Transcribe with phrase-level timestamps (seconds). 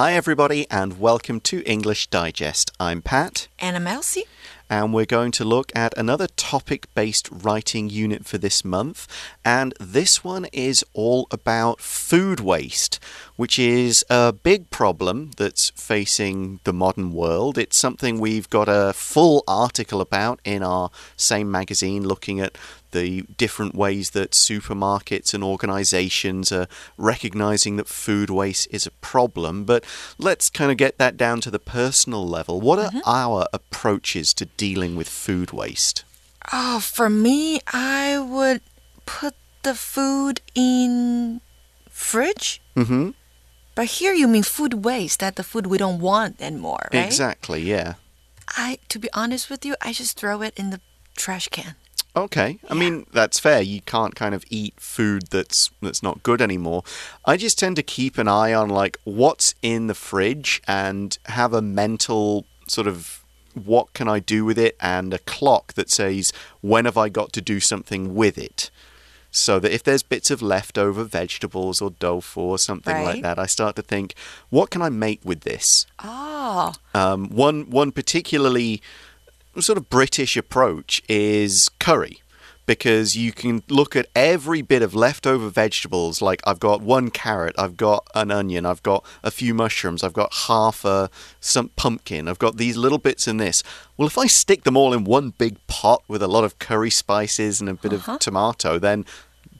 [0.00, 2.70] Hi, everybody, and welcome to English Digest.
[2.80, 3.48] I'm Pat.
[3.58, 4.24] And I'm Elsie.
[4.70, 9.08] And we're going to look at another topic based writing unit for this month.
[9.44, 13.00] And this one is all about food waste,
[13.34, 17.58] which is a big problem that's facing the modern world.
[17.58, 22.56] It's something we've got a full article about in our same magazine looking at
[22.92, 26.66] the different ways that supermarkets and organizations are
[26.96, 29.64] recognizing that food waste is a problem.
[29.64, 29.84] But
[30.18, 32.60] let's kind of get that down to the personal level.
[32.60, 33.22] What are mm -hmm.
[33.22, 36.04] our approaches to dealing with food waste?
[36.52, 38.60] Oh, for me, I would
[39.06, 41.40] put the food in
[41.88, 42.60] fridge.
[42.76, 43.14] Mm -hmm.
[43.74, 47.06] But here you mean food waste, that the food we don't want anymore, right?
[47.06, 47.94] Exactly, yeah.
[48.66, 50.80] I to be honest with you, I just throw it in the
[51.14, 51.74] trash can.
[52.14, 52.58] Okay.
[52.68, 52.80] I yeah.
[52.80, 53.62] mean, that's fair.
[53.62, 56.82] You can't kind of eat food that's that's not good anymore.
[57.32, 61.56] I just tend to keep an eye on like what's in the fridge and have
[61.56, 63.19] a mental sort of
[63.54, 67.32] what can I do with it and a clock that says when have I got
[67.34, 68.70] to do something with it.
[69.32, 73.04] So that if there's bits of leftover vegetables or tofu or something right.
[73.04, 74.14] like that, I start to think,
[74.48, 75.86] what can I make with this?
[76.00, 76.74] Ah.
[76.94, 78.82] Um, one one particularly
[79.60, 82.22] sort of British approach is curry
[82.66, 86.22] because you can look at every bit of leftover vegetables.
[86.22, 90.12] Like, I've got one carrot, I've got an onion, I've got a few mushrooms, I've
[90.12, 93.62] got half a some pumpkin, I've got these little bits in this.
[93.96, 96.90] Well, if I stick them all in one big pot with a lot of curry
[96.90, 97.98] spices and a bit uh -huh.
[97.98, 98.18] of uh-huh.
[98.18, 99.04] tomato, then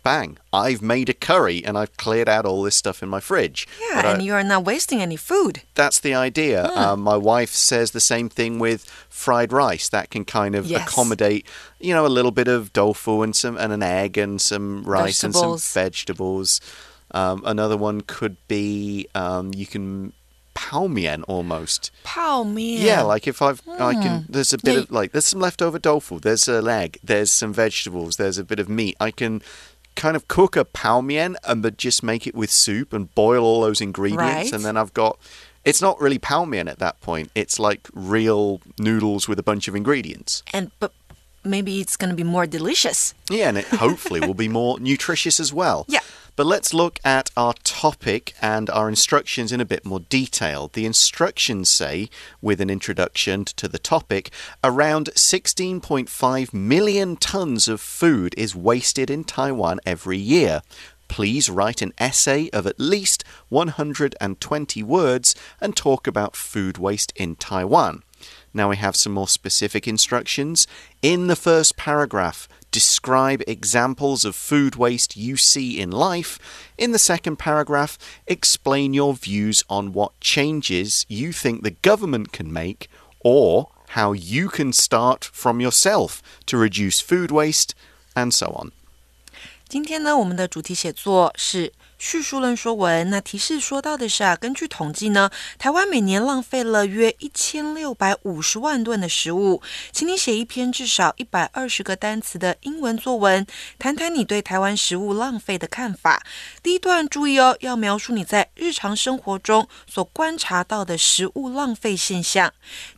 [0.02, 3.66] bang, I've made a curry and I've cleared out all this stuff in my fridge.
[3.80, 5.62] Yeah, but and I, you're not wasting any food.
[5.74, 6.68] That's the idea.
[6.68, 6.78] Hmm.
[6.78, 9.88] Um, my wife says the same thing with fried rice.
[9.88, 10.86] That can kind of yes.
[10.86, 11.46] accommodate,
[11.78, 15.22] you know, a little bit of tofu and some and an egg and some rice
[15.22, 15.52] vegetables.
[15.52, 16.60] and some vegetables.
[17.12, 20.12] Um, another one could be um, you can
[20.88, 21.90] mian almost.
[22.16, 22.82] mian.
[22.82, 24.32] Yeah, like if I've I can hmm.
[24.32, 24.80] there's a bit yeah.
[24.80, 28.60] of like there's some leftover tofu, there's a egg, there's some vegetables, there's a bit
[28.60, 28.96] of meat.
[29.00, 29.42] I can
[30.00, 33.44] kind of cook a pao mian and but just make it with soup and boil
[33.44, 34.52] all those ingredients right.
[34.52, 35.18] and then I've got
[35.62, 37.30] it's not really pao mian at that point.
[37.34, 40.42] It's like real noodles with a bunch of ingredients.
[40.54, 40.92] And but
[41.44, 43.14] maybe it's going to be more delicious.
[43.30, 45.84] Yeah, and it hopefully will be more nutritious as well.
[45.88, 46.00] Yeah.
[46.36, 50.70] But let's look at our topic and our instructions in a bit more detail.
[50.72, 52.08] The instructions say,
[52.40, 54.30] with an introduction to the topic,
[54.64, 60.62] around 16.5 million tons of food is wasted in Taiwan every year.
[61.08, 67.34] Please write an essay of at least 120 words and talk about food waste in
[67.34, 68.02] Taiwan.
[68.53, 70.67] Now we have some more specific instructions.
[71.01, 76.39] In the first paragraph, describe examples of food waste you see in life.
[76.77, 82.51] In the second paragraph, explain your views on what changes you think the government can
[82.51, 82.89] make
[83.21, 87.73] or how you can start from yourself to reduce food waste,
[88.15, 88.71] and so on.
[89.67, 91.71] 今天呢，我们的主题写作是
[92.02, 99.60] 叙述论说文，那提示说到的是啊，根据统计呢，台湾每年浪费了约一千六百五十万吨的食物。
[99.92, 103.46] 请你写一篇至少一百二十个单词的英文作文，
[103.78, 106.22] 谈谈你对台湾食物浪费的看法。
[106.62, 112.50] 第一段注意哦，要描述你在日常生活中所观察到的食物浪费现象。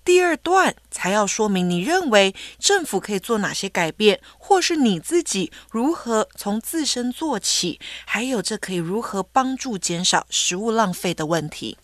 [0.05, 8.92] 第二段才要说明你认为政府可以做哪些改变，或是你自己如何从自身做起，还有这可以。
[8.93, 11.79] 如何帮助减少食物浪费的问题。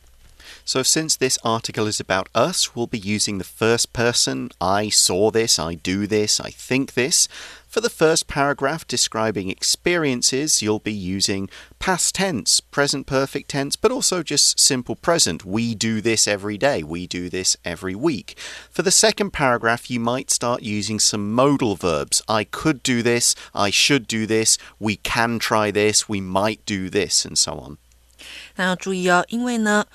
[0.68, 5.32] So, since this article is about us, we'll be using the first person I saw
[5.32, 7.28] this, I do this, I think this.
[7.68, 13.92] For the first paragraph describing experiences, you'll be using past tense, present perfect tense, but
[13.92, 15.44] also just simple present.
[15.44, 18.38] We do this every day, we do this every week.
[18.70, 22.22] For the second paragraph, you might start using some modal verbs.
[22.28, 26.92] I could do this, I should do this, we can try this, we might do
[26.92, 27.78] this, and so on.
[28.56, 29.88] 那要注意哦，因为呢。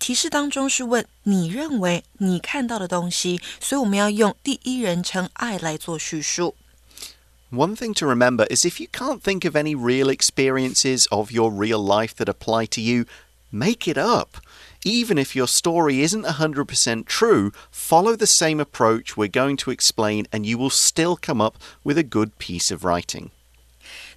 [0.00, 6.54] 提示当中是问你认为你看到的东西，所以我们要用第一人称 I 来做叙述。
[7.50, 11.78] One thing to remember is if you can't think of any real experiences of your real
[11.78, 13.06] life that apply to you,
[13.50, 14.38] make it up.
[14.84, 20.26] Even if your story isn't 100% true, follow the same approach we're going to explain
[20.32, 23.30] and you will still come up with a good piece of writing.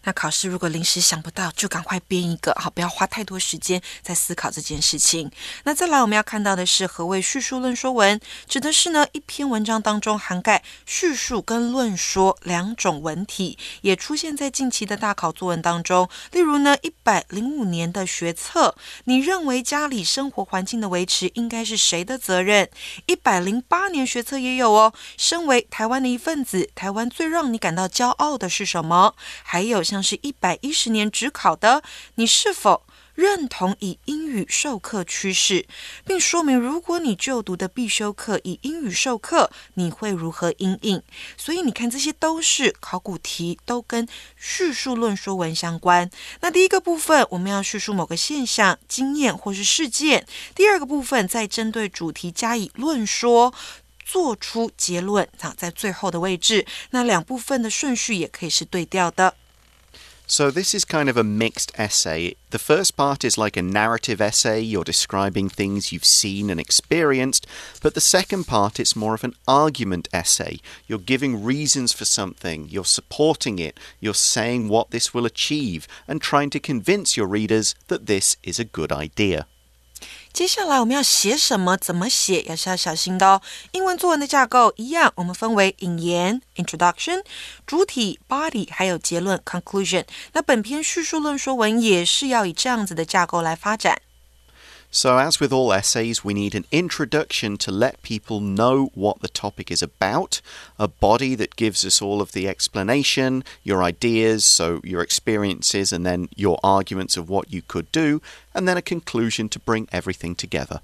[0.05, 5.31] 那考试如果临时想不到，就赶快编一个，好，不要花太多时间在思考这件事情。
[5.65, 16.09] 那再来，我们要看到的是何谓叙述论说文，指的是呢一篇文章当中涵盖叙述跟论说两种文体，也出现在近期的大考作文当中。
[16.33, 22.69] 例如呢，一百零五年的学测，你认为家里生活环境的维持应该是谁的责任？
[23.07, 29.15] 一百零八年学测也有哦，身为台湾的一份子，台湾最让你感到骄傲的是什么？
[29.43, 31.81] 还有像是一百一十年只考的，
[32.17, 32.82] 你是否？
[33.14, 35.69] 认同以英语授课趋势，
[36.05, 41.00] 并说明如果你就读的必修课以英语授课，你会如何应应？
[41.37, 46.11] 所以你看，这些都是考古题，都跟叙述论说文相关。
[46.40, 50.25] 那第一个部分，我们要叙述某个现象、经验或是事件；
[50.56, 53.55] 第二个部分，再针对主题加以论说，
[54.05, 55.29] 做出结论。
[55.38, 59.37] 啊，在最后的位置，那两部分的顺序也可以是对调的。
[60.26, 62.37] So, this is kind of a mixed essay.
[62.49, 67.47] The first part is like a narrative essay, you're describing things you've seen and experienced,
[67.82, 70.61] but the second part it's more of an argument essay.
[70.87, 76.23] You're giving reasons for something, you're supporting it, you're saying what this will achieve, and
[76.23, 79.47] trying to convince your readers that this is a good idea.
[80.35, 81.77] 接下来我们要写什么？
[81.77, 82.43] 怎么写？
[82.43, 83.41] 也是要小心的哦。
[83.71, 87.23] 英文作文的架构一样，我们分为引言 （introduction）、
[87.65, 90.05] 主体 （body） 还有结论 （conclusion）。
[90.33, 94.01] 那本篇叙述论说文也是要以这样子的架构来发展。
[94.96, 99.73] So, as with all essays, we need an introduction to let people know what the topic
[99.73, 100.41] is about,
[100.79, 106.06] a body that gives us all of the explanation, your ideas, so your experiences, and
[106.06, 108.23] then your arguments of what you could do,
[108.55, 110.81] and then a conclusion to bring everything together.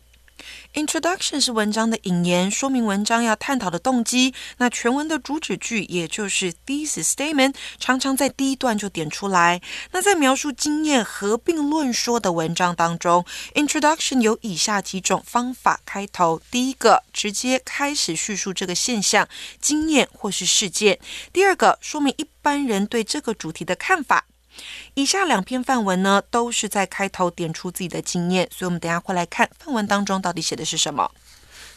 [0.75, 4.33] Introduction 是文章的引言，说明文章要探讨的动机。
[4.59, 9.61] 那全文的主旨句，也就是 thesis statement，常常在第一段就点出来。
[9.93, 19.29] 那在描述经验合并论说的文章当中，Introduction 有以下几种方法开头：第一个，直接开始叙述这个现象、
[19.61, 20.97] 经验或是事件；
[21.33, 24.27] 第二个，说明一般人对这个主题的看法。
[24.95, 31.11] 以下两篇范文呢，都是在开头点出自己的经验，所以我们等下会来看范文当中到底写的是什么。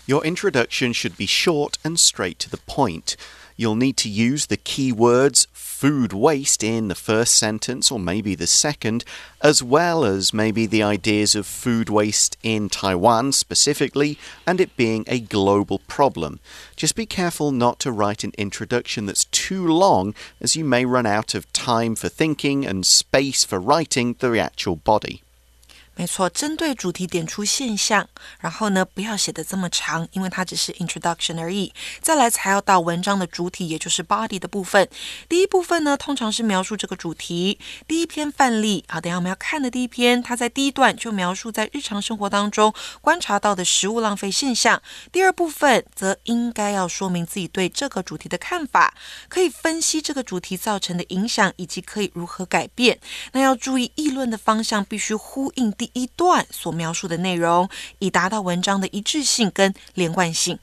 [0.05, 3.13] Your introduction should be short and straight to the point.
[3.55, 8.35] You'll need to use the key words food waste in the first sentence or maybe
[8.35, 9.03] the second,
[9.41, 14.17] as well as maybe the ideas of food waste in Taiwan specifically
[14.47, 16.39] and it being a global problem.
[16.77, 21.05] Just be careful not to write an introduction that's too long, as you may run
[21.05, 25.21] out of time for thinking and space for writing the actual body.
[25.95, 28.09] 没错，针对主题点出现象，
[28.39, 31.71] 然后呢，不要写的这么长，因为它只是 introduction 而已。
[32.01, 34.89] 再来才要到文章的主体，也就是 body 的部分。
[35.29, 37.59] 第一部分呢，通常是描述这个主题。
[37.87, 44.81] 第一篇范例，好，等下我们要看的第一篇，它在第一段就描述在日常生活当中观察到的食物浪费现象。
[45.11, 48.95] 第二部分则应该要说明自己对这个主题的看法，
[49.29, 52.99] 可以分析这个主题造成的影响，以及可以如何改变。
[53.33, 55.71] 那要注意议论的方向必须呼应。
[55.82, 57.68] 第一段所描述的内容，
[57.98, 60.58] 以达到文章的一致性跟连贯性。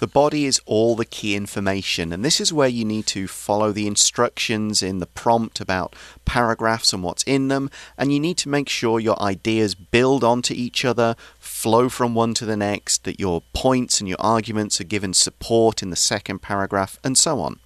[0.00, 3.72] The body is all the key information, and this is where you need to follow
[3.72, 5.92] the instructions in the prompt about
[6.26, 10.52] paragraphs and what's in them, and you need to make sure your ideas build onto
[10.52, 14.84] each other, flow from one to the next, that your points and your arguments are
[14.84, 17.60] given support in the second paragraph, and so on.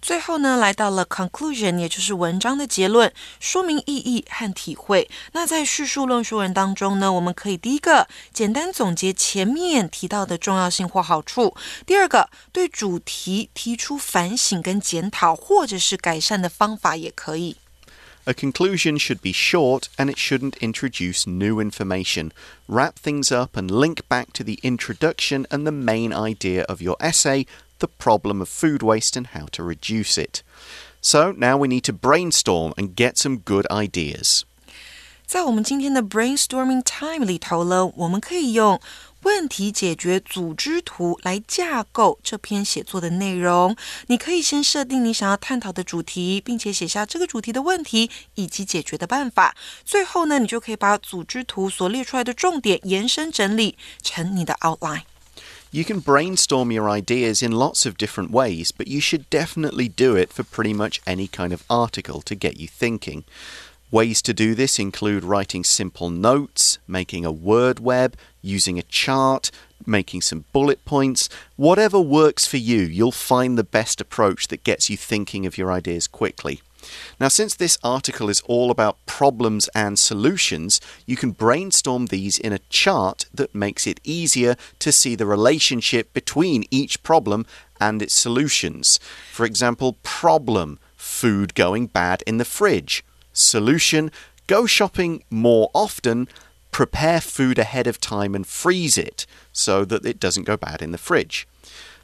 [0.00, 5.08] 最后呢，来到了 conclusion，也就是文章的结论，说明意义和体会。
[5.32, 11.54] 那在叙述论述文当中呢，我们可以第一个简单总结前面提到的重要性或好处；
[11.84, 17.56] 第二个对主题提出反省跟检讨，或者是改善的方法也可以。
[18.28, 22.32] A conclusion should be short and it shouldn't introduce new information.
[22.66, 26.96] Wrap things up and link back to the introduction and the main idea of your
[26.98, 27.46] essay
[27.80, 30.42] the problem of food waste and how to reduce it.
[31.00, 34.42] So now we need to brainstorm and get some good ideas.
[35.26, 38.80] 在我们今天的 brainstorming time 里头呢，我们可以用
[39.22, 43.76] 问题解决组织图来架构这篇写作的内容。
[44.06, 49.56] 你可以先设定你想要探讨的主题，并且写下这个主题的问题以及解决的办法。
[49.84, 55.02] 最后呢，你就可以把组织图所列出来的重点延伸整理成你的 outline。
[55.71, 60.17] You can brainstorm your ideas in lots of different ways, but you should definitely do
[60.17, 63.23] it for pretty much any kind of article to get you thinking.
[63.89, 69.49] Ways to do this include writing simple notes, making a word web, using a chart,
[69.85, 71.29] making some bullet points.
[71.55, 75.71] Whatever works for you, you'll find the best approach that gets you thinking of your
[75.71, 76.61] ideas quickly.
[77.19, 82.53] Now, since this article is all about problems and solutions, you can brainstorm these in
[82.53, 87.45] a chart that makes it easier to see the relationship between each problem
[87.79, 88.99] and its solutions.
[89.31, 93.03] For example, problem food going bad in the fridge.
[93.33, 94.11] Solution
[94.47, 96.27] go shopping more often.
[96.71, 100.91] Prepare food ahead of time and freeze it so that it doesn't go bad in
[100.91, 101.47] the fridge.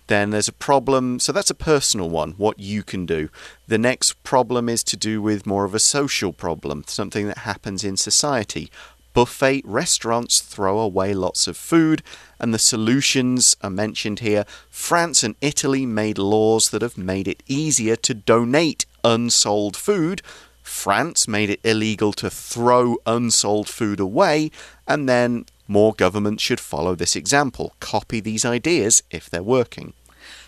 [0.08, 1.20] Then there's a problem.
[1.20, 3.30] So that's a personal one, what you can do.
[3.68, 7.84] The next problem is to do with more of a social problem, something that happens
[7.84, 8.72] in society.
[9.14, 12.04] Buffet restaurants throw away lots of food,
[12.40, 14.46] and the solutions are mentioned here.
[14.70, 20.22] France and Italy made laws that have made it easier to donate unsold food.
[20.62, 24.52] France made it illegal to throw unsold food away,
[24.88, 29.92] and then more governments should follow this example, copy these ideas if they're working.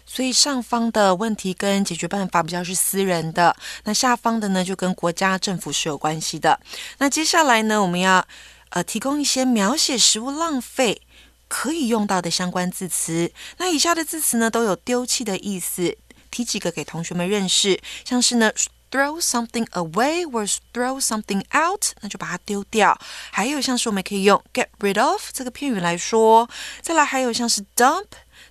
[0.05, 6.59] 所以上方的问题跟解决办法比较是私人的，那下方的呢就跟国家政府是有关系的。
[6.97, 8.25] 那接下来呢，我们要
[8.69, 11.01] 呃提供一些描写食物浪费
[11.47, 13.31] 可以用到的相关字词。
[13.57, 15.95] 那以下的字词呢都有丢弃的意思，
[16.31, 18.51] 提几个给同学们认识，像是呢。
[18.91, 22.97] Throw something away or throw something out，那就把它丢掉。
[23.31, 26.49] 还有像是我们可以用 get rid of 这个片语来说。
[26.81, 28.05] 再来还有像是 dump。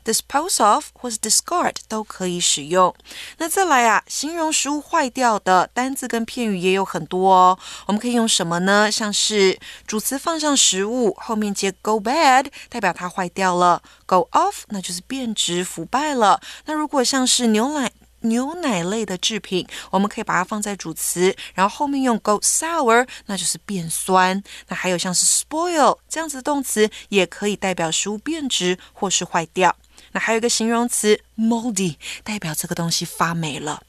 [0.05, 2.95] dispose of 或是 discard 都可以使用。
[3.39, 7.59] 那再来啊，形容食物坏掉的单字跟片语也有很多哦。
[7.87, 8.91] 我们可以用什么呢？
[8.91, 16.41] 像是主词放上食物，后面接 go bad，代表它坏掉了；go off，那就是变质、腐败了。
[16.67, 17.91] 那如果像是牛奶。
[18.22, 24.42] 牛奶类的制品，我们可以把它放在主词，然后后面用 go sour，那就是变酸。
[24.70, 29.76] 那还有像是 spoil 这样子的动词，也可以代表食物变质或是坏掉。
[30.14, 33.84] 那还有一个形容词 moldy，代表这个东西发霉了。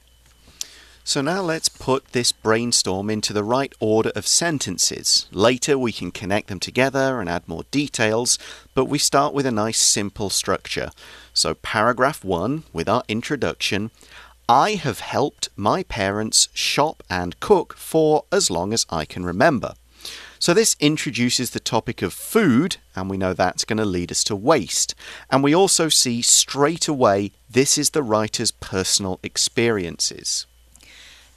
[1.07, 5.25] So now let's put this brainstorm into the right order of sentences.
[5.31, 8.37] Later we can connect them together and add more details,
[8.73, 10.89] but we start with a nice simple structure.
[11.31, 13.91] So, paragraph one with our introduction
[14.49, 19.73] I have helped my parents shop and cook for as long as I can remember.
[20.37, 24.23] So, this introduces the topic of food, and we know that's going to lead us
[24.25, 24.93] to waste.
[25.29, 30.45] And we also see straight away this is the writer's personal experiences.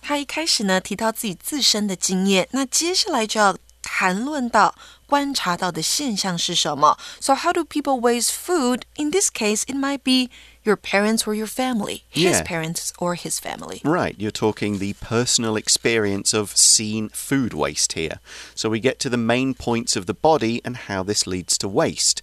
[0.02, 4.74] 他一开始呢提到自己自身的经验，那接下来就要谈论到
[5.06, 6.98] 观察到的现象是什么。
[7.20, 8.82] So how do people waste food?
[8.96, 10.30] In this case, it might be
[10.63, 12.43] your parents or your family, his Yeah.
[12.43, 13.81] parents or his family.
[13.83, 18.19] Right, you're talking the personal experience of seeing food waste here.
[18.55, 21.67] So we get to the main points of the body and how this leads to
[21.67, 22.21] waste.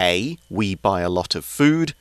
[0.00, 1.94] A, we buy a lot of food.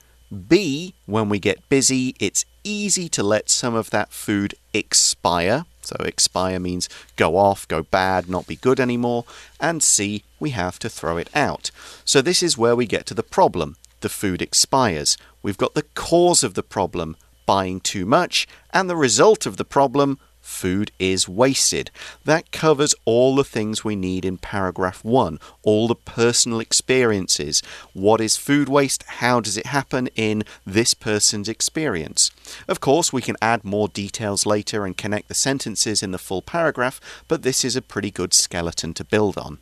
[0.47, 5.65] B, when we get busy, it's easy to let some of that food expire.
[5.81, 9.25] So, expire means go off, go bad, not be good anymore.
[9.59, 11.71] And C, we have to throw it out.
[12.05, 13.75] So, this is where we get to the problem.
[14.01, 15.17] The food expires.
[15.41, 17.15] We've got the cause of the problem,
[17.45, 21.91] buying too much, and the result of the problem, food is wasted.
[22.25, 27.61] That covers all the things we need in paragraph one, all the personal experiences.
[27.93, 29.03] What is food waste?
[29.03, 32.31] How does it happen in this person's experience?
[32.67, 36.41] Of course, we can add more details later and connect the sentences in the full
[36.41, 39.59] paragraph, but this is a pretty good skeleton to build on.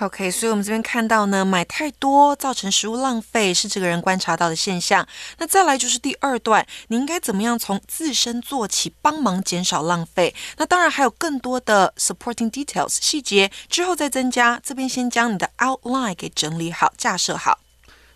[0.00, 5.06] OK，所以我们这边看到呢，买太多造成食物浪费是这个人观察到的现象。
[5.36, 10.34] 那再来就是第二段，你应该怎么样从自身做起，帮忙减少浪费？
[10.56, 14.58] 那当然还有更多的 supporting details 细节，之后再增加。
[14.64, 17.58] 这边先将你的 outline 给整理好，架设好。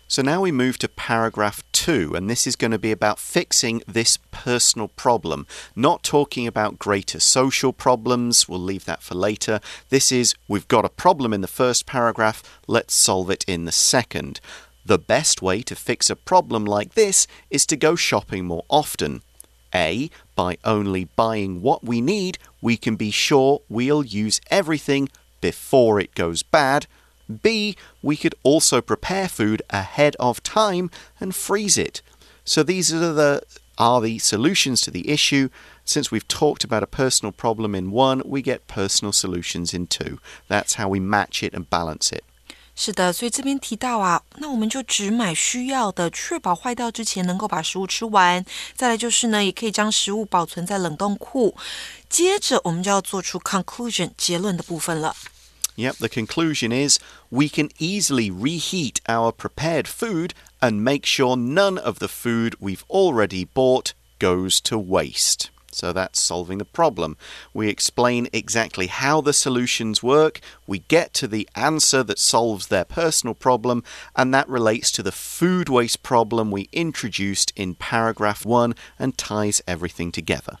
[0.07, 3.81] So now we move to paragraph two, and this is going to be about fixing
[3.87, 8.47] this personal problem, not talking about greater social problems.
[8.47, 9.59] We'll leave that for later.
[9.89, 13.71] This is we've got a problem in the first paragraph, let's solve it in the
[13.71, 14.39] second.
[14.85, 19.23] The best way to fix a problem like this is to go shopping more often.
[19.73, 25.09] A, by only buying what we need, we can be sure we'll use everything
[25.41, 26.85] before it goes bad.
[27.42, 32.02] B, we could also prepare food ahead of time and freeze it.
[32.44, 33.42] So these are the
[33.76, 35.48] are the solutions to the issue.
[35.84, 40.18] Since we've talked about a personal problem in one, we get personal solutions in two.
[40.48, 42.22] That's how we match it and balance it.
[42.76, 48.44] 是的，所以这边提到啊，那我们就只买需要的，确保坏掉之前能够把食物吃完。
[48.74, 51.54] 再来就是呢，也可以将食物保存在冷冻库。
[52.08, 55.14] 接着我们就要做出 conclusion 结论的部分了。
[55.75, 61.77] Yep, the conclusion is we can easily reheat our prepared food and make sure none
[61.77, 65.49] of the food we've already bought goes to waste.
[65.71, 67.17] So that's solving the problem.
[67.53, 72.85] We explain exactly how the solutions work, we get to the answer that solves their
[72.85, 73.83] personal problem,
[74.15, 79.61] and that relates to the food waste problem we introduced in paragraph 1 and ties
[79.67, 80.57] everything together.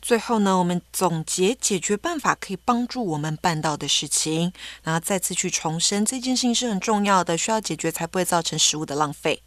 [0.00, 9.42] 最后呢，我们总结解决办法可以帮助我们办到的事情，然后再次去重申这件事情是很重要的，需要解决才不会造成食物的浪费。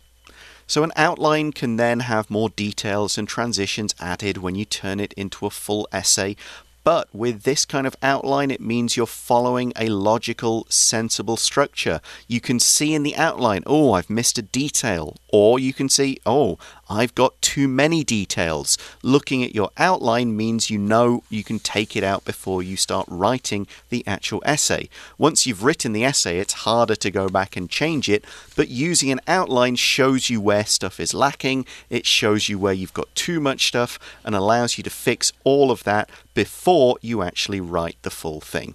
[0.68, 5.14] So, an outline can then have more details and transitions added when you turn it
[5.16, 6.36] into a full essay.
[6.82, 12.00] But with this kind of outline, it means you're following a logical, sensible structure.
[12.28, 15.16] You can see in the outline, oh, I've missed a detail.
[15.28, 16.58] Or you can see, oh,
[16.89, 18.77] I've got too many details.
[19.03, 23.07] Looking at your outline means you know you can take it out before you start
[23.09, 24.89] writing the actual essay.
[25.17, 28.25] Once you've written the essay, it's harder to go back and change it,
[28.57, 32.95] but using an outline shows you where stuff is lacking, it shows you where you've
[32.95, 37.61] got too much stuff, and allows you to fix all of that before you actually
[37.61, 38.75] write the full thing.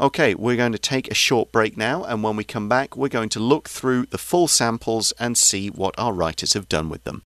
[0.00, 3.08] Okay, we're going to take a short break now, and when we come back, we're
[3.08, 7.04] going to look through the full samples and see what our writers have done with
[7.04, 7.22] them.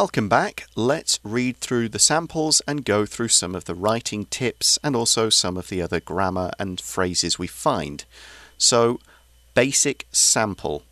[0.00, 0.64] Welcome back.
[0.76, 5.28] Let's read through the samples and go through some of the writing tips and also
[5.28, 8.06] some of the other grammar and phrases we find.
[8.56, 8.98] So,
[9.52, 10.84] basic sample.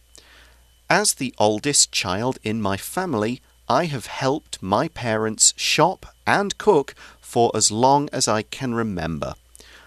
[0.91, 6.95] As the oldest child in my family, I have helped my parents shop and cook
[7.19, 9.37] for as long as I can remember.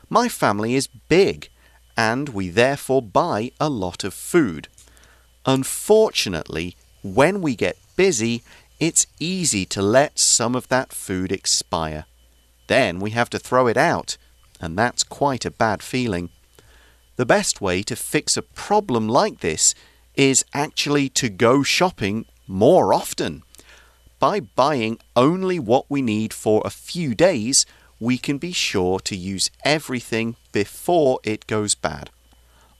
[0.10, 1.50] My family is big,
[1.96, 4.68] and we therefore buy a lot of food.
[5.46, 8.42] Unfortunately, when we get busy,
[8.82, 12.06] it's easy to let some of that food expire.
[12.66, 14.18] Then we have to throw it out,
[14.60, 16.32] and that's quite a bad feeling.
[17.16, 19.76] The best way to fix a problem like this
[20.16, 23.44] is actually to go shopping more often.
[24.18, 27.68] By buying only what we need for a few days,
[28.00, 32.10] we can be sure to use everything before it goes bad.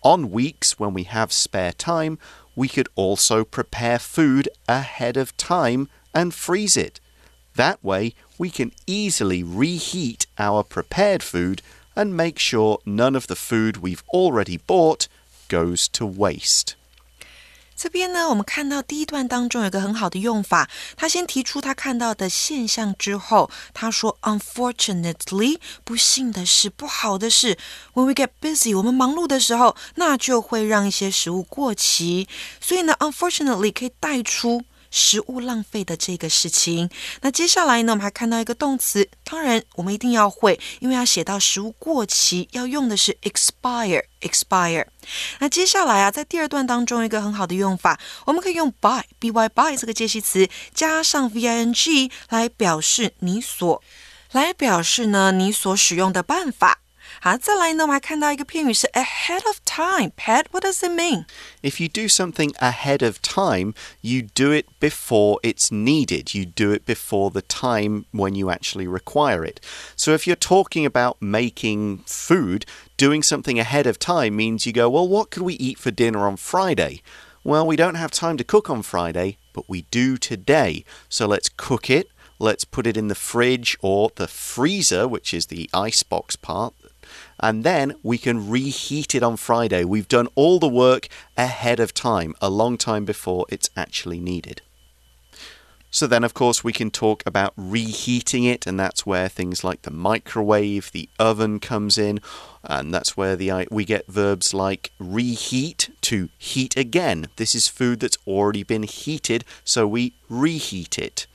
[0.02, 2.18] On weeks when we have spare time,
[2.62, 7.00] we could also prepare food ahead of time and freeze it.
[7.56, 11.64] That way, we can easily reheat our prepared food
[11.96, 15.08] and make sure none of the food we've already bought
[15.48, 16.76] goes to waste.
[17.76, 20.70] 这边呢，我们看到第一段当中有一个很好的用法。
[20.96, 27.58] 他先提出他看到的现象之后，他说：“Unfortunately，不幸的是，不好的是
[27.94, 32.28] ，when we get busy，我们忙碌的时候，那就会让一些食物过期。
[32.60, 36.90] 所以呢，unfortunately 可以带出。”食物浪费的这个事情。
[37.22, 44.86] 那接下来呢，我们还看到一个动词，当然我们一定要会，因为要写到食物过期，要用的是 expire expire。
[45.40, 53.82] 那接下来啊，在第二段当中，一个很好的用法，我们可以用 by，by，by 这个介系词加上 v i n g 来表示你所，
[54.34, 56.80] 来表示呢你所使用的办法。
[57.21, 60.13] 好，再来呢，我们还看到一个片语是 ahead of time.
[60.17, 61.25] Pet, what does it mean?
[61.63, 66.37] If you do something ahead of time, you do it before it's needed.
[66.37, 69.61] You do it before the time when you actually require it.
[69.97, 72.67] So if you're talking about making food,
[72.99, 76.27] doing something ahead of time means you go, well, what could we eat for dinner
[76.27, 77.03] on Friday?
[77.43, 80.85] Well, we don't have time to cook on Friday, but we do today.
[81.09, 82.09] So let's cook it.
[82.39, 86.75] Let's put it in the fridge or the freezer, which is the icebox part
[87.42, 89.84] and then we can reheat it on Friday.
[89.84, 94.62] We've done all the work ahead of time, a long time before it's actually needed.
[95.94, 99.82] So then, of course, we can talk about reheating it, and that's where things like
[99.82, 102.22] the microwave, the oven comes in,
[102.64, 107.28] and that's where the we get verbs like reheat to heat again.
[107.36, 111.28] This is food that's already been heated, so we reheat it.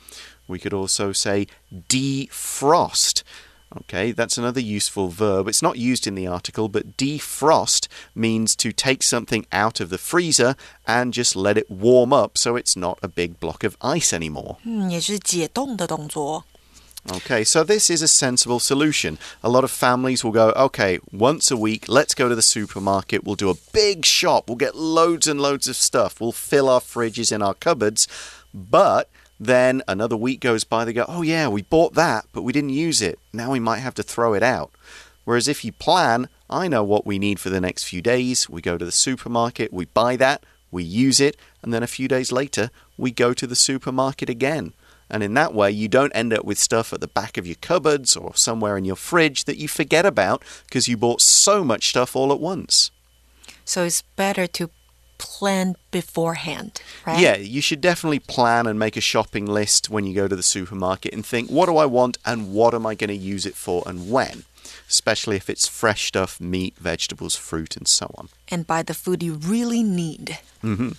[0.49, 3.25] We could also say defrost.
[3.75, 5.49] Okay, that's another useful verb.
[5.49, 9.99] It's not used in the article, but defrost means to take something out of the
[9.99, 10.55] freezer
[10.87, 14.59] and just let it warm up so it's not a big block of ice anymore.
[14.63, 14.89] Hmm,
[17.13, 19.19] okay, so this is a sensible solution.
[19.43, 23.25] A lot of families will go, okay, once a week, let's go to the supermarket.
[23.25, 24.49] We'll do a big shop.
[24.49, 26.21] We'll get loads and loads of stuff.
[26.21, 28.07] We'll fill our fridges and our cupboards.
[28.55, 32.53] But then another week goes by, they go, oh, yeah, we bought that, but we
[32.53, 33.19] didn't use it.
[33.33, 34.71] Now we might have to throw it out.
[35.25, 38.49] Whereas if you plan, I know what we need for the next few days.
[38.49, 42.09] We go to the supermarket, we buy that, we use it, and then a few
[42.09, 44.73] days later, we go to the supermarket again.
[45.11, 47.57] And in that way, you don't end up with stuff at the back of your
[47.57, 51.89] cupboards or somewhere in your fridge that you forget about because you bought so much
[51.89, 52.91] stuff all at once.
[53.65, 54.71] So it's better to
[55.19, 57.19] plan beforehand, right?
[57.19, 60.43] Yeah, you should definitely plan and make a shopping list when you go to the
[60.43, 63.55] supermarket and think, what do I want and what am I going to use it
[63.55, 64.45] for and when?
[64.89, 68.29] Especially if it's fresh stuff, meat, vegetables, fruit, and so on.
[68.49, 70.39] And buy the food you really need.
[70.63, 70.97] Mm -hmm.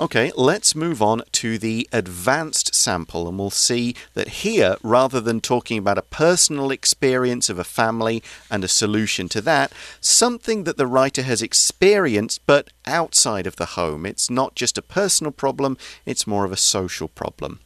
[0.00, 5.42] Okay, let's move on to the advanced sample, and we'll see that here, rather than
[5.42, 10.78] talking about a personal experience of a family and a solution to that, something that
[10.78, 14.06] the writer has experienced but outside of the home.
[14.06, 17.60] It's not just a personal problem, it's more of a social problem.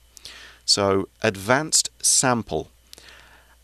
[0.64, 2.68] So, advanced sample.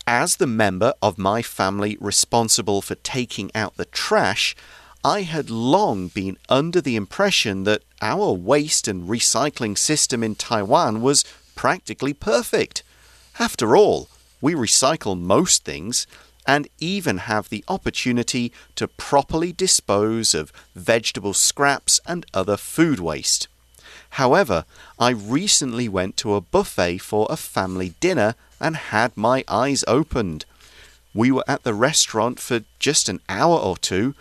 [0.06, 4.54] As the member of my family responsible for taking out the trash,
[5.04, 11.00] I had long been under the impression that our waste and recycling system in Taiwan
[11.00, 12.82] was practically perfect.
[13.38, 14.08] After all,
[14.42, 16.06] we recycle most things
[16.46, 23.48] and even have the opportunity to properly dispose of vegetable scraps and other food waste.
[24.10, 24.66] However,
[24.98, 30.44] I recently went to a buffet for a family dinner and had my eyes opened.
[31.14, 34.14] We were at the restaurant for just an hour or two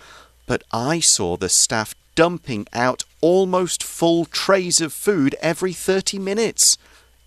[0.50, 6.76] but I saw the staff dumping out almost full trays of food every 30 minutes.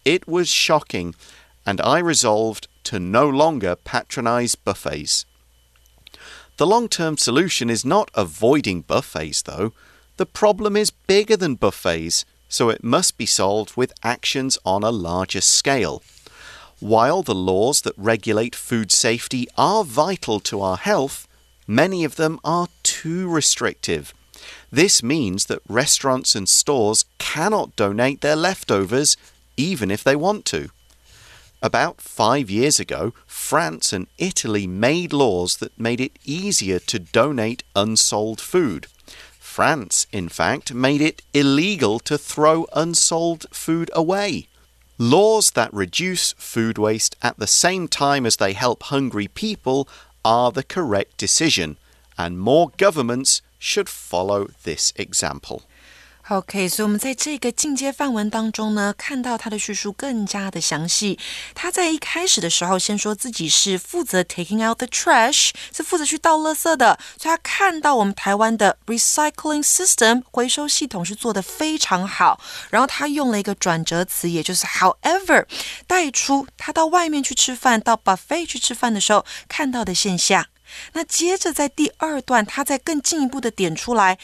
[0.04, 1.14] It was shocking,
[1.64, 5.24] and I resolved to no longer patronize buffets.
[6.56, 9.72] The long term solution is not avoiding buffets, though.
[10.16, 14.90] The problem is bigger than buffets, so it must be solved with actions on a
[14.90, 16.02] larger scale.
[16.80, 21.28] While the laws that regulate food safety are vital to our health,
[21.66, 22.68] Many of them are
[23.02, 24.14] too restrictive.
[24.70, 29.16] This means that restaurants and stores cannot donate their leftovers
[29.56, 30.70] even if they want to.
[31.60, 37.64] About five years ago, France and Italy made laws that made it easier to donate
[37.74, 38.86] unsold food.
[39.40, 44.46] France, in fact, made it illegal to throw unsold food away.
[44.96, 49.88] Laws that reduce food waste at the same time as they help hungry people
[50.24, 51.76] are the correct decision,
[52.15, 55.61] and more governments should follow this example.
[56.29, 61.17] OK，所以我们在这个进阶范文当中呢，看到他的叙述更加的详细。
[61.55, 66.99] 他在一开始的时候先说自己是负责 taking out the trash，是负责去倒垃圾的。
[67.17, 72.41] 所以他看到我们台湾的 recycling system 回收系统是做的非常好。
[72.69, 75.45] 然后他用了一个转折词，也就是 however，
[75.87, 80.45] 带出他到外面去吃饭，到 buffet 去吃饭的时候看到的现象。
[80.92, 84.18] 那接着在第二段，他再更进一步的点出来。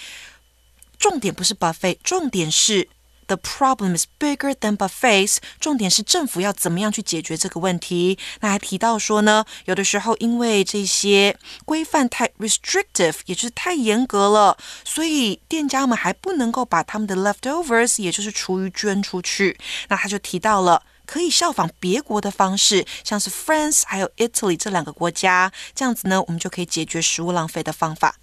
[0.99, 2.89] 重点不是 buffet，重点是
[3.29, 5.37] the problem is bigger than buffets。
[5.61, 8.19] 重点是政府要怎么样去解决这个问题。
[8.41, 19.57] 那还提到说呢，有的时候因为这些规范太 restrictive，也就是太严格了，所以店家们还不能够把他们的 leftovers，也就是厨余捐出去。
[19.89, 20.83] 那他就提到了。
[21.08, 28.16] 可以效仿别国的方式，像是 France 还有 Italy 这两个国家，这样子呢，我们就可以解决食物浪费的方法。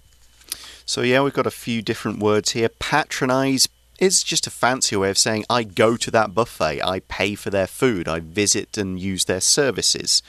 [0.85, 2.69] So, yeah, we've got a few different words here.
[2.79, 3.65] Patronize
[3.99, 7.51] is just a fancy way of saying I go to that buffet, I pay for
[7.51, 10.23] their food, I visit and use their services.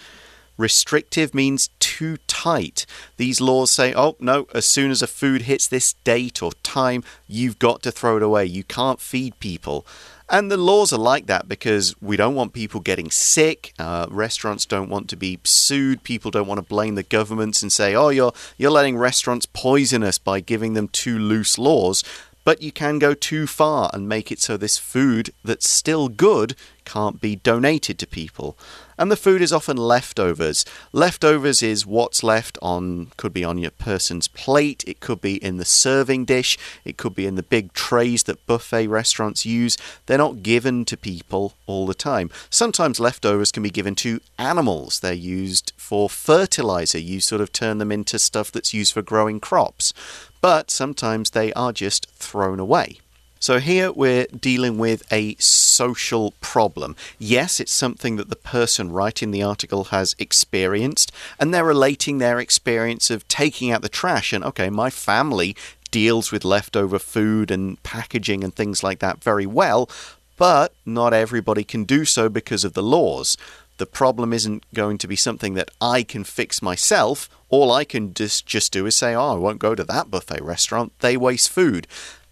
[0.58, 2.84] Restrictive means too tight.
[3.16, 7.02] These laws say, oh, no, as soon as a food hits this date or time,
[7.26, 8.44] you've got to throw it away.
[8.44, 9.86] You can't feed people.
[10.29, 13.73] And the laws are like that because we don't want people getting sick.
[13.79, 16.03] Uh, restaurants don't want to be sued.
[16.03, 20.03] People don't want to blame the governments and say, "Oh, you're you're letting restaurants poison
[20.03, 22.03] us by giving them too loose laws."
[22.43, 26.55] But you can go too far and make it so this food that's still good
[26.85, 28.57] can't be donated to people
[28.97, 30.65] and the food is often leftovers.
[30.91, 35.57] Leftovers is what's left on, could be on your person's plate, it could be in
[35.57, 39.77] the serving dish, it could be in the big trays that buffet restaurants use.
[40.05, 42.29] They're not given to people all the time.
[42.49, 47.77] Sometimes leftovers can be given to animals, they're used for fertilizer, you sort of turn
[47.77, 49.93] them into stuff that's used for growing crops.
[50.41, 52.99] But sometimes they are just thrown away.
[53.39, 56.95] So here we're dealing with a social problem.
[57.19, 62.39] Yes, it's something that the person writing the article has experienced, and they're relating their
[62.39, 64.33] experience of taking out the trash.
[64.33, 65.55] And okay, my family
[65.91, 69.89] deals with leftover food and packaging and things like that very well,
[70.35, 73.37] but not everybody can do so because of the laws.
[73.77, 77.29] The problem isn't going to be something that I can fix myself.
[77.49, 80.41] All I can just, just do is say, oh, I won't go to that buffet
[80.41, 80.93] restaurant.
[80.99, 81.87] They waste food.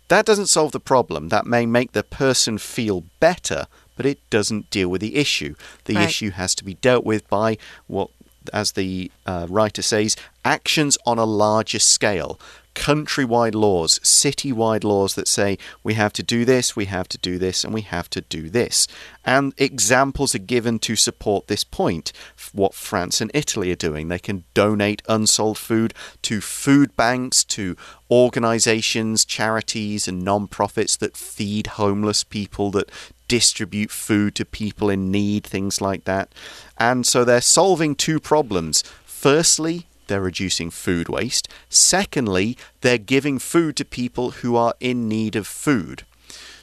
[0.08, 1.30] That doesn't solve the problem.
[1.30, 5.56] That may make the person feel better, but it doesn't deal with the issue.
[5.86, 6.10] The Right.
[6.10, 8.10] issue has to be dealt with by what,
[8.54, 12.40] as the uh, writer says, actions on a larger scale.
[12.76, 17.40] Countrywide laws, citywide laws that say we have to do this, we have to do
[17.40, 18.88] this, and we have to do this.
[19.26, 22.14] And examples are given to support this point.
[22.54, 24.08] What France and Italy are doing.
[24.08, 27.76] They can donate unsold food to food banks, to
[28.12, 32.92] organizations, charities, and non profits that feed homeless people, that
[33.28, 36.32] distribute food to people in need, things like that.
[36.78, 38.84] And so they're solving two problems.
[39.06, 41.48] Firstly, they're reducing food waste.
[41.70, 46.04] Secondly, they're giving food to people who are in need of food.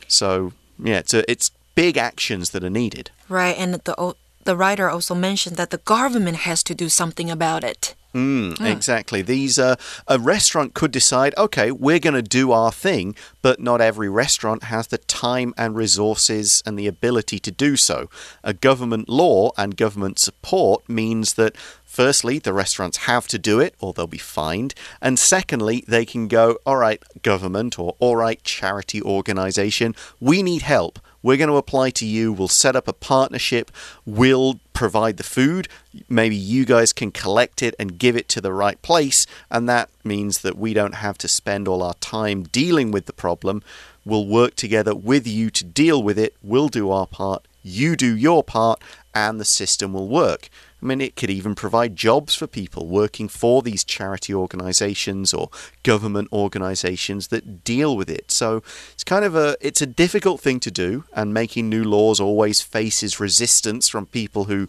[0.09, 3.11] So, yeah, it's, a, it's big actions that are needed.
[3.29, 7.63] Right, and the the writer also mentioned that the government has to do something about
[7.63, 7.95] it.
[8.15, 9.23] Mm, Exactly.
[9.23, 9.77] These uh,
[10.07, 14.65] a restaurant could decide, okay, we're going to do our thing, but not every restaurant
[14.65, 18.11] has the time and resources and the ability to do so.
[18.45, 21.57] A government law and government support means that
[21.93, 26.27] firstly, the restaurants have to do it or they'll be fined, and secondly, they can
[26.27, 30.99] go, all right, government or all right, charity organization, we need help.
[31.23, 32.33] We're going to apply to you.
[32.33, 33.71] We'll set up a partnership.
[34.05, 35.69] We'll provide the food.
[36.09, 39.25] Maybe you guys can collect it and give it to the right place.
[39.49, 43.13] And that means that we don't have to spend all our time dealing with the
[43.13, 43.63] problem.
[44.05, 46.35] We'll work together with you to deal with it.
[46.43, 47.47] We'll do our part.
[47.63, 48.83] You do your part,
[49.15, 50.49] and the system will work.
[50.83, 55.49] I mean, it could even provide jobs for people working for these charity organizations or
[55.85, 58.33] government organizations that deal with it.
[58.33, 62.19] So it's kind of a it's a difficult thing to do, and making new laws
[62.19, 64.69] always faces resistance from people who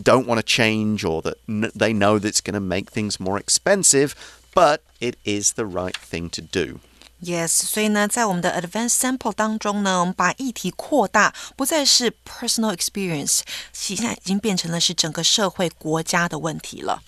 [0.00, 3.38] don't want to change or that they know that it's going to make things more
[3.38, 4.14] expensive.
[4.54, 6.80] But it is the right thing to do.
[7.22, 13.40] Yes，所以呢，在我们的 advanced sample 当中呢，我们把议题扩大，不再是 personal experience，
[13.74, 17.02] 现在已经变成了是整个社会国家的问题了。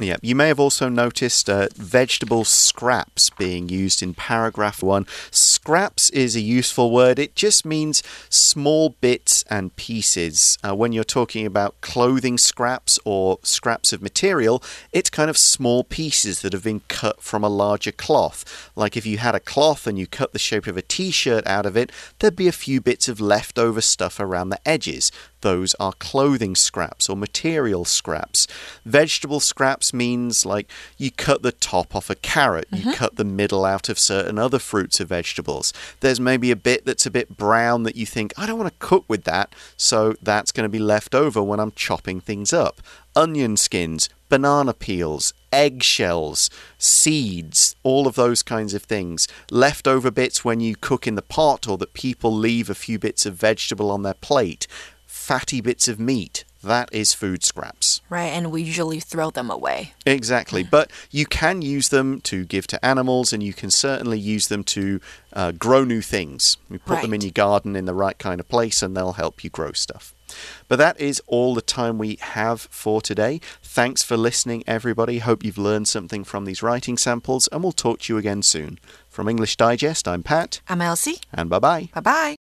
[0.00, 5.06] Yeah, you may have also noticed uh, vegetable scraps being used in paragraph one.
[5.30, 7.18] Scraps is a useful word.
[7.18, 10.58] It just means small bits and pieces.
[10.66, 15.84] Uh, when you're talking about clothing scraps or scraps of material, it's kind of small
[15.84, 18.70] pieces that have been cut from a larger cloth.
[18.74, 21.46] Like if you had a cloth and you cut the shape of a t shirt
[21.46, 25.12] out of it, there'd be a few bits of leftover stuff around the edges.
[25.42, 28.46] Those are clothing scraps or material scraps.
[28.84, 32.92] Vegetable scraps means like you cut the top off a carrot, you mm-hmm.
[32.92, 35.72] cut the middle out of certain other fruits or vegetables.
[36.00, 38.86] There's maybe a bit that's a bit brown that you think, I don't want to
[38.86, 42.80] cook with that, so that's going to be left over when I'm chopping things up.
[43.14, 49.28] Onion skins, banana peels, eggshells, seeds, all of those kinds of things.
[49.50, 53.26] Leftover bits when you cook in the pot or that people leave a few bits
[53.26, 54.66] of vegetable on their plate.
[55.22, 56.44] Fatty bits of meat.
[56.64, 58.00] That is food scraps.
[58.10, 59.92] Right, and we usually throw them away.
[60.04, 60.64] Exactly.
[60.70, 64.64] But you can use them to give to animals, and you can certainly use them
[64.64, 65.00] to
[65.32, 66.56] uh, grow new things.
[66.68, 69.44] You put them in your garden in the right kind of place, and they'll help
[69.44, 70.12] you grow stuff.
[70.66, 73.40] But that is all the time we have for today.
[73.62, 75.20] Thanks for listening, everybody.
[75.20, 78.80] Hope you've learned something from these writing samples, and we'll talk to you again soon.
[79.08, 81.20] From English Digest, I'm Pat, I'm Elsie.
[81.32, 81.90] and bye bye.
[81.94, 82.36] Bye bye.